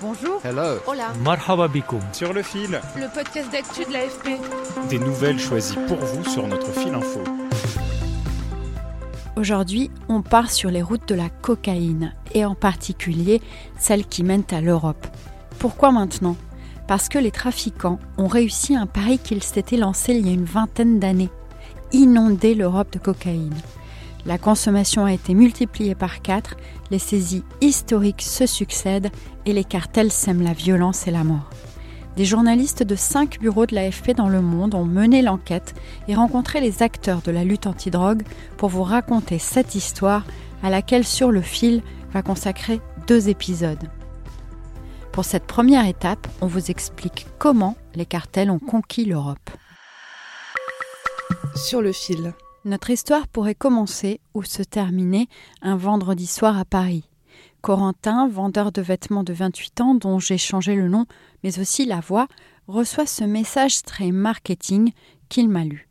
[0.00, 0.40] Bonjour.
[0.44, 0.78] Hello.
[0.86, 1.12] Hola.
[1.24, 2.00] Marhaba bikoum.
[2.12, 4.38] Sur le fil, Le podcast d'actu de l'AFP.
[4.88, 7.20] des nouvelles choisies pour vous sur notre fil info.
[9.36, 13.40] Aujourd'hui, on part sur les routes de la cocaïne, et en particulier
[13.78, 15.06] celles qui mènent à l'Europe.
[15.58, 16.36] Pourquoi maintenant?
[16.86, 20.44] Parce que les trafiquants ont réussi un pari qu'ils s'étaient lancé il y a une
[20.44, 21.30] vingtaine d'années
[21.92, 23.54] inonder l'Europe de cocaïne.
[24.28, 26.58] La consommation a été multipliée par quatre,
[26.90, 29.10] les saisies historiques se succèdent
[29.46, 31.48] et les cartels sèment la violence et la mort.
[32.14, 35.74] Des journalistes de cinq bureaux de l'AFP dans le monde ont mené l'enquête
[36.08, 38.22] et rencontré les acteurs de la lutte antidrogue
[38.58, 40.26] pour vous raconter cette histoire
[40.62, 41.80] à laquelle Sur le fil
[42.12, 43.88] va consacrer deux épisodes.
[45.10, 49.48] Pour cette première étape, on vous explique comment les cartels ont conquis l'Europe.
[51.54, 52.34] Sur le fil.
[52.64, 55.28] Notre histoire pourrait commencer ou se terminer
[55.62, 57.08] un vendredi soir à Paris.
[57.60, 61.06] Corentin, vendeur de vêtements de 28 ans dont j'ai changé le nom,
[61.42, 62.26] mais aussi la voix,
[62.66, 64.92] reçoit ce message très marketing
[65.28, 65.88] qu'il m'a lu.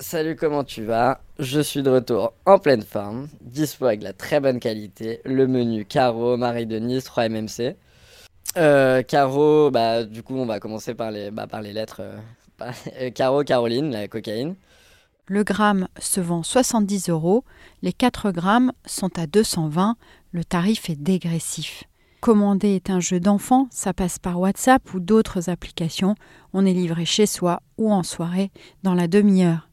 [0.00, 1.20] Salut, comment tu vas?
[1.38, 5.84] Je suis de retour en pleine forme, dispo avec la très bonne qualité, le menu
[5.84, 7.76] Caro, Marie-Denise, 3 MMC.
[8.56, 12.00] Euh, Caro, bah, du coup, on va commencer par les, bah, par les lettres.
[12.00, 12.18] euh,
[13.00, 14.54] euh, Caro, Caroline, la cocaïne.
[15.30, 17.44] Le gramme se vend 70 euros,
[17.82, 19.96] les 4 grammes sont à 220,
[20.32, 21.84] le tarif est dégressif.
[22.20, 26.14] Commander est un jeu d'enfant, ça passe par WhatsApp ou d'autres applications,
[26.54, 28.50] on est livré chez soi ou en soirée
[28.84, 29.68] dans la demi-heure.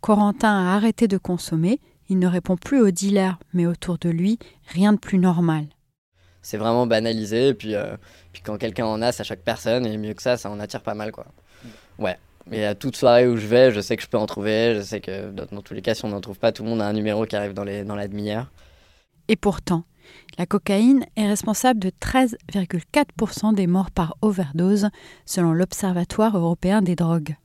[0.00, 1.78] Corentin a arrêté de consommer,
[2.08, 4.38] il ne répond plus aux dealers, mais autour de lui,
[4.68, 5.66] rien de plus normal.
[6.40, 7.96] C'est vraiment banalisé, euh,
[8.32, 10.80] puis quand quelqu'un en a, ça choque personne, et mieux que ça, ça en attire
[10.80, 11.26] pas mal, quoi.
[11.98, 12.16] Ouais.
[12.52, 14.82] Et à toute soirée où je vais, je sais que je peux en trouver, je
[14.82, 16.86] sais que dans, tous les cas, si on n'en trouve pas, tout le monde a
[16.86, 18.50] un numéro qui arrive dans, dans la demi-heure.
[19.28, 19.84] Et pourtant,
[20.38, 24.88] la cocaïne est responsable de 13,4% des morts par overdose
[25.24, 27.36] selon l'Observatoire européen des drogues.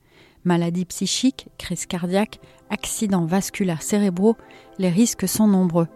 [0.44, 2.40] Maladies psychiques, crise cardiaque,
[2.70, 4.36] accidents vasculaires cérébraux,
[4.78, 5.88] les risques sont nombreux.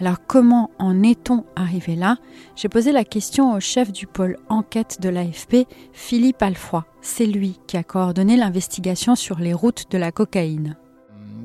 [0.00, 2.18] Alors comment en est-on arrivé là?
[2.54, 6.86] J'ai posé la question au chef du pôle enquête de l'AFP, Philippe Alfroy.
[7.00, 10.76] C'est lui qui a coordonné l'investigation sur les routes de la cocaïne.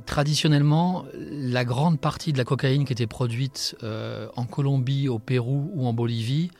[0.05, 5.71] Traditionnellement, la grande partie de la cocaïne qui était produite euh, en Colombie, au Pérou
[5.73, 6.51] ou en Bolivie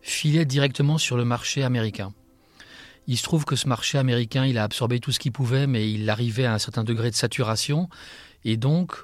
[0.00, 2.12] filait directement sur le marché américain.
[3.08, 5.90] Il se trouve que ce marché américain, il a absorbé tout ce qu'il pouvait, mais
[5.90, 7.88] il arrivait à un certain degré de saturation.
[8.44, 8.94] Et donc,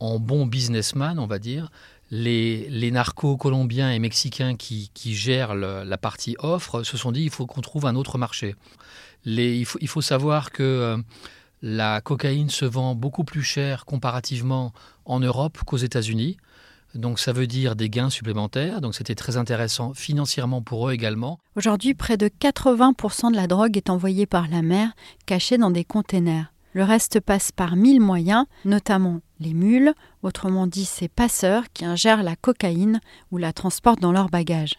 [0.00, 1.70] en bon businessman, on va dire,
[2.10, 7.22] les, les narcos colombiens et mexicains qui, qui gèrent la partie offre se sont dit
[7.22, 8.54] il faut qu'on trouve un autre marché.
[9.24, 10.96] Il, faut, il faut savoir que euh,
[11.60, 14.72] la cocaïne se vend beaucoup plus cher comparativement
[15.04, 16.36] en Europe qu'aux États-Unis.
[16.94, 18.80] Donc ça veut dire des gains supplémentaires.
[18.80, 21.38] Donc c'était très intéressant financièrement pour eux également.
[21.56, 24.92] Aujourd'hui, près de 80% de la drogue est envoyée par la mer,
[25.26, 26.50] cachée dans des containers.
[26.78, 32.22] Le reste passe par mille moyens, notamment les mules, autrement dit ces passeurs qui ingèrent
[32.22, 33.00] la cocaïne
[33.32, 34.76] ou la transportent dans leurs bagages.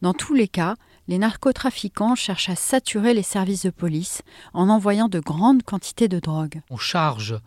[0.00, 0.74] Dans tous les cas,
[1.06, 4.22] les narcotrafiquants cherchent à saturer les services de police
[4.52, 6.60] en envoyant de grandes quantités de drogue.
[6.70, 7.38] On charge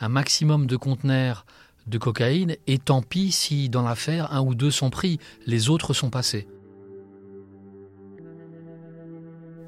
[0.00, 1.46] un maximum de conteneurs
[1.86, 5.94] de cocaïne et tant pis si dans l'affaire un ou deux sont pris, les autres
[5.94, 6.48] sont passés.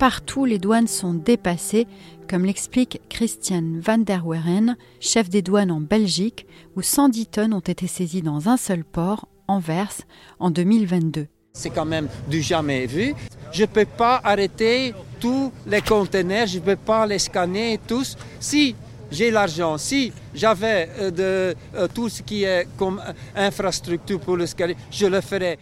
[0.05, 1.87] Partout, les douanes sont dépassées,
[2.29, 7.61] comme l'explique Christian van der Weren, chef des douanes en Belgique, où 110 tonnes ont
[7.61, 10.03] été saisies dans un seul port, Anvers,
[10.41, 11.27] en 2022.
[11.55, 13.15] C'est quand même du jamais vu.
[13.51, 18.19] Je ne peux pas arrêter tous les conteneurs, je ne peux pas les scanner tous.
[18.41, 18.77] Si
[19.11, 24.37] j'ai l'argent, si j'avais euh, de, euh, tout ce qui est comme euh, infrastructure pour
[24.37, 25.59] le scanner, je le ferais.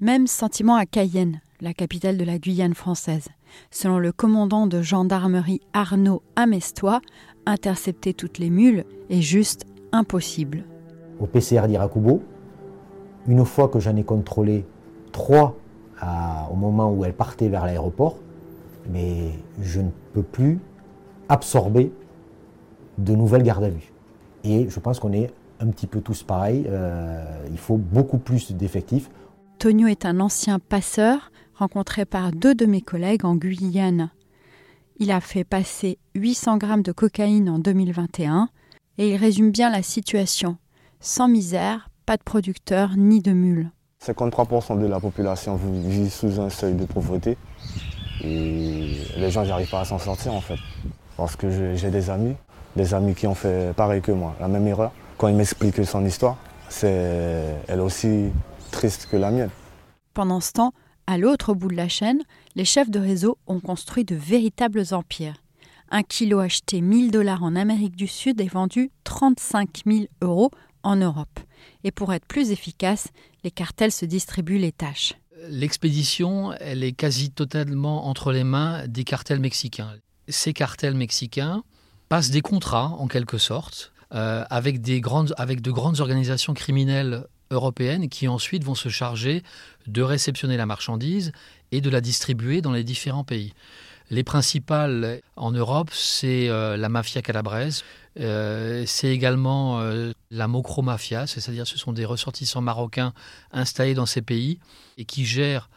[0.00, 3.26] Même sentiment à Cayenne, la capitale de la Guyane française.
[3.70, 7.00] Selon le commandant de gendarmerie Arnaud Amestois,
[7.46, 10.64] intercepter toutes les mules est juste impossible.
[11.18, 12.22] Au PCR d'Irakubo,
[13.26, 14.64] une fois que j'en ai contrôlé
[15.12, 15.56] trois
[16.00, 18.16] à- au moment où elles partaient vers l'aéroport,
[18.90, 19.30] mais
[19.60, 20.58] je ne peux plus
[21.28, 21.92] absorber
[22.98, 23.92] de nouvelles gardes à vue.
[24.44, 25.30] Et je pense qu'on est
[25.60, 26.64] un petit peu tous pareils.
[26.68, 29.10] Euh, il faut beaucoup plus d'effectifs.
[29.58, 34.10] Tonio est un ancien passeur rencontré par deux de mes collègues en Guyane.
[34.96, 38.48] Il a fait passer 800 grammes de cocaïne en 2021
[38.96, 40.56] et il résume bien la situation.
[41.00, 43.70] Sans misère, pas de producteurs ni de mules.
[44.02, 47.36] 53% de la population vit sous un seuil de pauvreté
[48.24, 50.58] et les gens n'arrivent pas à s'en sortir en fait.
[51.18, 52.36] Parce que j'ai des amis,
[52.74, 54.92] des amis qui ont fait pareil que moi, la même erreur.
[55.18, 56.38] Quand ils m'expliquent son histoire,
[56.70, 58.30] c'est elle aussi
[58.70, 59.50] triste que la mienne.
[60.14, 60.72] Pendant ce temps,
[61.10, 62.22] à l'autre bout de la chaîne,
[62.54, 65.42] les chefs de réseau ont construit de véritables empires.
[65.90, 70.52] Un kilo acheté 1000 dollars en Amérique du Sud est vendu 35 000 euros
[70.84, 71.40] en Europe.
[71.82, 73.08] Et pour être plus efficace,
[73.42, 75.14] les cartels se distribuent les tâches.
[75.48, 79.96] L'expédition, elle est quasi totalement entre les mains des cartels mexicains.
[80.28, 81.64] Ces cartels mexicains
[82.08, 84.76] passent des contrats, en quelque sorte, euh, avec,
[85.38, 89.42] avec de grandes organisations criminelles européennes qui ensuite vont se charger
[89.86, 91.32] de réceptionner la marchandise
[91.72, 93.52] et de la distribuer dans les différents pays.
[94.10, 97.84] Les principales en Europe, c'est euh, la mafia calabraise,
[98.18, 103.12] euh, c'est également euh, la mocro-mafia, c'est-à-dire ce sont des ressortissants marocains
[103.52, 104.58] installés dans ces pays
[104.98, 105.68] et qui gèrent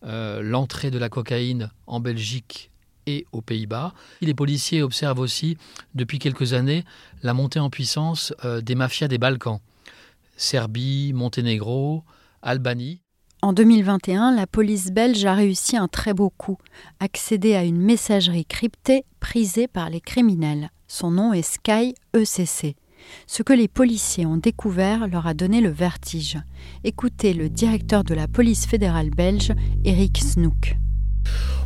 [0.00, 2.70] l'entrée de la cocaïne en Belgique
[3.06, 3.94] et aux Pays-Bas.
[4.20, 5.58] Les policiers observent aussi
[5.96, 6.84] depuis quelques années
[7.24, 8.32] la montée en puissance
[8.62, 9.58] des mafias des Balkans.
[10.38, 12.04] Serbie, Monténégro,
[12.42, 13.02] Albanie.
[13.42, 16.58] En 2021, la police belge a réussi un très beau coup,
[17.00, 20.70] accéder à une messagerie cryptée prisée par les criminels.
[20.86, 22.76] Son nom est Sky ECC.
[23.26, 26.38] Ce que les policiers ont découvert leur a donné le vertige.
[26.84, 29.52] Écoutez le directeur de la police fédérale belge,
[29.84, 30.76] Eric Snook.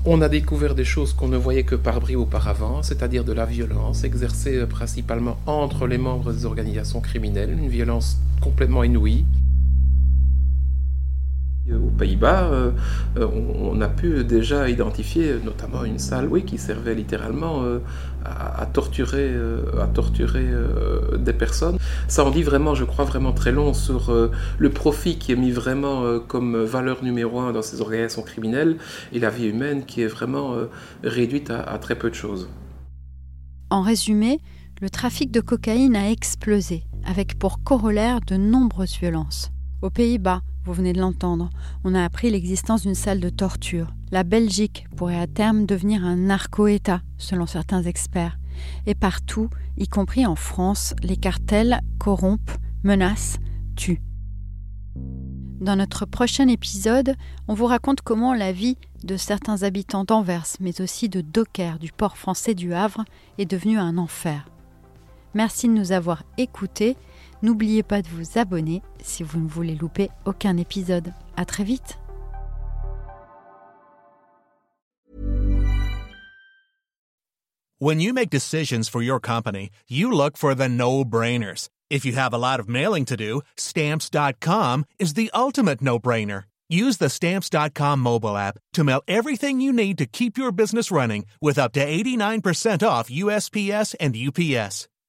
[0.05, 3.47] On a découvert des choses qu'on ne voyait que par bris auparavant, c'est-à-dire de la
[3.47, 9.25] violence exercée euh, principalement entre les membres des organisations criminelles, une violence complètement inouïe.
[11.71, 12.73] Euh, aux Pays-Bas, euh,
[13.19, 17.63] euh, on, a pu déjà identifier notamment une salle oui, qui servait littéralement
[18.25, 19.35] à, torturer,
[19.81, 20.47] à torturer
[21.19, 21.79] des personnes.
[22.09, 24.13] Ça en dit vraiment, je crois, vraiment très long sur
[24.59, 28.77] le profit qui est mis vraiment comme valeur numéro un dans ces organisations criminelles
[29.13, 30.55] et la vie humaine qui est vraiment
[31.03, 32.49] réduite à très peu de choses.
[33.71, 34.41] En résumé,
[34.81, 39.51] le trafic de cocaïne a explosé, avec pour corollaire de nombreuses violences.
[39.81, 41.51] Aux Pays-Bas, vous venez de l'entendre,
[41.85, 43.93] on a appris l'existence d'une salle de torture.
[44.11, 48.39] La Belgique pourrait à terme devenir un narco-État, selon certains experts.
[48.87, 53.39] Et partout, y compris en France, les cartels corrompent, menacent,
[53.75, 54.03] tuent.
[55.61, 57.15] Dans notre prochain épisode,
[57.49, 61.93] on vous raconte comment la vie de certains habitants d'Anvers, mais aussi de dockers du
[61.93, 63.05] port français du Havre,
[63.39, 64.49] est devenue un enfer.
[65.35, 66.97] Merci de nous avoir écoutés
[67.43, 71.13] N'oubliez pas de vous abonner si vous ne voulez louper aucun épisode.
[71.37, 71.99] À très vite.
[77.79, 81.69] When you make decisions for your company, you look for the no-brainers.
[81.91, 86.45] If you have a lot of mailing to do, stamps.com is the ultimate no-brainer.
[86.69, 91.27] Use the stamps.com mobile app to mail everything you need to keep your business running
[91.41, 94.89] with up to 89% off USPS and UPS.